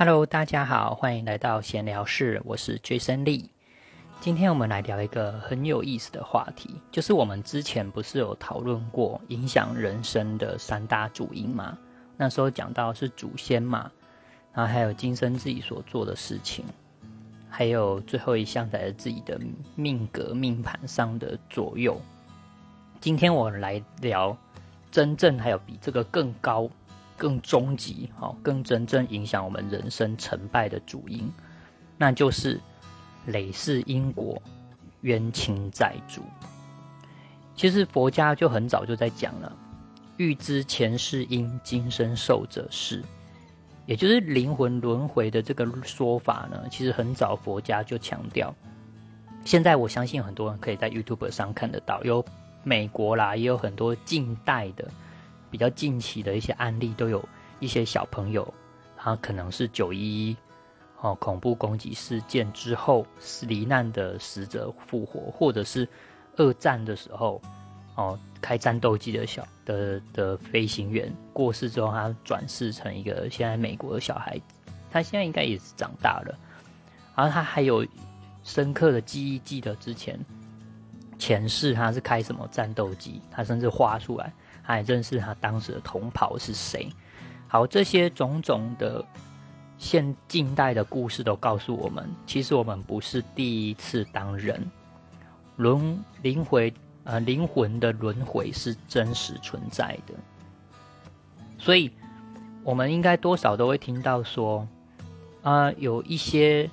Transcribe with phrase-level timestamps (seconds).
[0.00, 3.46] Hello，大家好，欢迎来到闲聊室，我是 Jason Lee。
[4.20, 11.76] 今天我们来聊一个很有意思的话题，就是我们之前不是有讨论过影响人生的三大主因吗？
[12.16, 13.90] 那时候讲到是祖先嘛，
[14.52, 16.64] 然后还有今生自己所做的事情，
[17.50, 19.36] 还有最后一项才是自己的
[19.74, 22.00] 命格命盘上的左右。
[23.00, 24.38] 今天我来聊
[24.92, 26.70] 真正还有比这个更高。
[27.18, 31.30] 更终极、好、更真正影响我们人生成败的主因，
[31.98, 32.58] 那就是
[33.26, 34.40] 累世因果、
[35.00, 36.22] 冤亲债主。
[37.56, 39.52] 其实佛家就很早就在讲了，
[40.16, 43.02] 欲知前世因，今生受者是，
[43.84, 46.62] 也就是灵魂轮回的这个说法呢。
[46.70, 48.54] 其实很早佛家就强调，
[49.44, 52.24] 现在我相信很多人可以在 YouTube 上看得到，有
[52.62, 54.88] 美国啦，也有很多近代的。
[55.50, 57.26] 比较近期的一些案例，都有
[57.60, 58.52] 一些小朋友，
[58.96, 60.36] 他可能是九一一
[61.00, 63.06] 哦恐怖攻击事件之后
[63.42, 65.88] 罹难的死者复活，或者是
[66.36, 67.40] 二战的时候
[67.94, 76.38] 哦开战斗机的小的的飞行员过世之后，他转世成一个现在美国的小孩子，他现在应该也是长大了，
[77.16, 77.86] 然后他还有
[78.44, 80.18] 深刻的记忆，记得之前
[81.18, 84.32] 前世他是开什么战斗机，他甚至画出来。
[84.62, 86.92] 还认识他当时的同袍是谁？
[87.46, 89.02] 好，这些种种的
[89.78, 94.70] 现近代的故事都告诉我们，其实我们不是第一次当人，
[95.56, 96.70] 轮灵回
[97.04, 100.12] 呃灵魂的轮回是真实存在的，
[101.56, 101.90] 所以
[102.62, 104.68] 我们应该多少都会听到说
[105.42, 106.68] 啊，有一些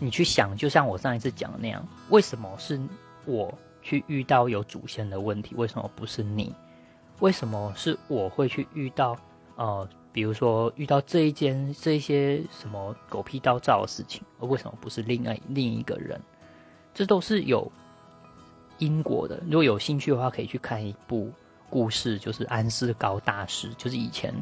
[0.00, 2.80] 你去想，就像我上一次讲的那样，为什么是
[3.28, 5.54] 我去遇到有祖先的问题？
[5.54, 6.54] 为什么不是你？
[7.20, 9.16] 为什么是我会去遇到？
[9.56, 16.20] 呃，比如说遇到这一件这一些什么狗屁倒灶的事情，而为什么不是另外另一个人？
[16.94, 17.70] 这都是有
[18.78, 19.38] 因果的。
[19.44, 21.30] 如果有兴趣的话，可以去看一部
[21.68, 24.32] 故事，就是安世高大师，就是以前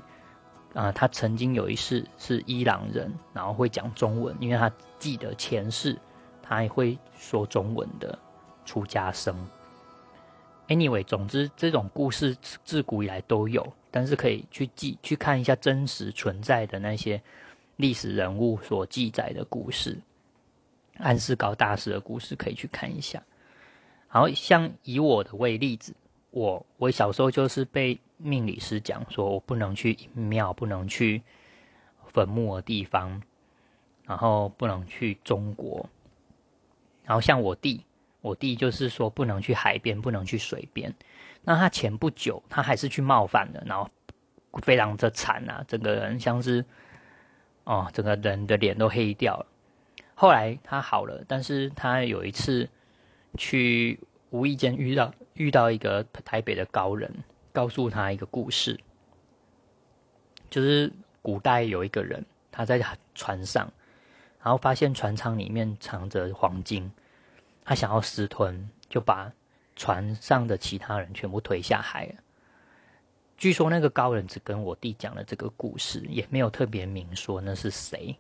[0.75, 5.99] 啊，他曾经有一世是伊朗人，然后会讲中文，因为他记得前世
[6.43, 8.19] 他还会说中文的
[8.67, 9.35] 出家生。
[10.69, 17.23] Anyway，总之这种故事自古以来都有，但是可以去记去看一下真实存在的那些
[17.77, 19.97] 历史人物所记载的故事，
[20.99, 23.23] 安世高大师的故事可以去看一下。
[24.11, 25.95] 然后像以我的为例子，
[26.33, 31.23] 我我小时候就是被命理师讲说我不能去庙，不能去
[32.09, 33.23] 坟墓的地方，
[34.05, 35.89] 然后不能去中国，
[37.05, 37.85] 然后像我弟。
[38.27, 40.93] 我弟就是说不能去海边，不能去水边。
[41.45, 43.89] 那他前不久他还是去冒犯了，然后
[44.63, 46.65] 非常的惨啊，整个人像是
[47.63, 49.47] 哦，整个人的脸都黑掉了。
[50.17, 52.69] 后来他好了，但是他有一次
[53.39, 54.01] 去
[54.31, 57.09] 无意间遇到遇到一个台北的高人，
[57.53, 58.77] 告诉他一个故事，
[60.51, 63.73] 就是古代有一个人他在船上，
[64.43, 66.91] 然后发现船舱里面藏着黄金。
[67.69, 69.31] 他想要私吞，就把
[69.75, 72.15] 船上的其他人全部推下海了。
[73.37, 78.17] 据说那个高人只跟我弟讲了这个故事，也没有特别明说那是谁。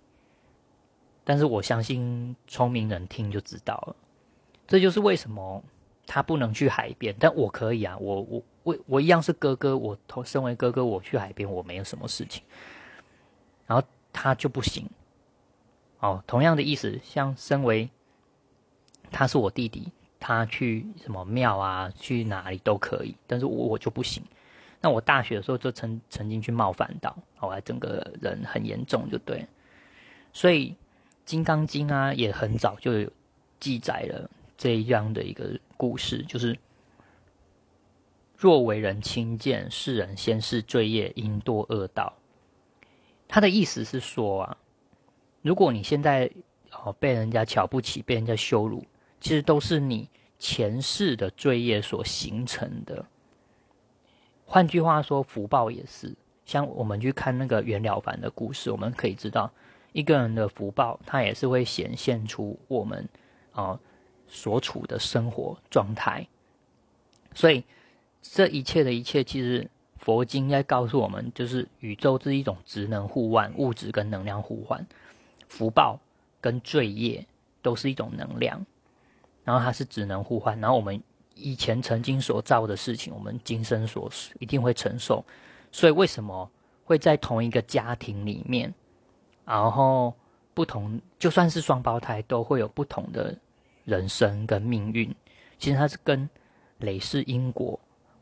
[1.22, 3.96] 但是我相信聪明人听就知道了。
[4.66, 5.62] 这就是为什么
[6.04, 7.96] 他不能去海边，但我可以啊！
[7.98, 12.42] 我我我我一样是哥哥，我同身为哥哥，我去海边我没有什么事情。
[13.64, 14.90] 然后他就不行。
[16.00, 17.88] 哦，同样的意思，像身为。
[19.10, 24.22] 他是我弟弟，他去什么庙啊，去哪里都可以，但是我我就不行。
[24.80, 29.46] 那我大学的时候就曾曾经去冒犯到，后来整个人很严重，就对。
[30.32, 30.70] 所以
[31.24, 33.10] 《金刚经》啊，也很早就有
[33.58, 36.56] 记载了这样的一个故事，就是
[38.36, 42.12] 若为人轻贱，世人先是罪业，因堕恶道。
[43.26, 44.56] 他的意思是说啊，
[45.40, 46.30] 如果你现在
[46.70, 48.84] 哦被人家瞧不起，被人家羞辱。
[49.20, 50.08] 其实都是你
[50.38, 53.04] 前世的罪业所形成的。
[54.44, 56.14] 换句话说，福报也是。
[56.44, 59.50] 像我们去看那个袁了凡的故事，我们可以知道，
[59.92, 63.08] 一个人的福报，它也是会显现出我们
[63.50, 63.80] 啊
[64.28, 66.24] 所处的生活状态。
[67.34, 67.64] 所以，
[68.22, 69.68] 这一切的一切，其实
[69.98, 74.86] 佛经在告诉我们，就是宇宙是一种职能互换，物质跟能量互换，
[75.48, 75.98] 福报
[76.40, 77.26] 跟罪业
[77.60, 78.64] 都是一种能量。
[79.46, 81.00] 然后它是只能互换，然后我们
[81.36, 84.10] 以前曾经所造的事情，我们今生所
[84.40, 85.24] 一定会承受。
[85.70, 86.50] 所以为什么
[86.84, 88.74] 会在同一个家庭里面，
[89.44, 90.12] 然后
[90.52, 93.32] 不同就算是双胞胎都会有不同的
[93.84, 95.14] 人生跟命运。
[95.58, 96.28] 其实它是跟
[96.78, 97.78] 累世因果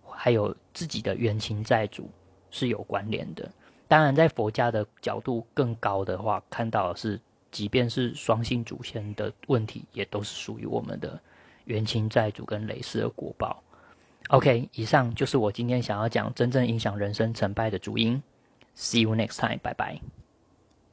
[0.06, 2.10] 还有自己的冤亲债主
[2.50, 3.50] 是有关联的。
[3.88, 7.20] 当然，在佛家的角度更高的话，看到的是，
[7.54, 11.20] 即便是双性祖先的问题，也都是属于我们的
[11.66, 13.62] 冤亲债主跟累世的果报。
[14.30, 18.20] OK，以上就是我今天想要讲真正影响人生成败的主因。
[18.74, 20.23] See you next time，拜拜。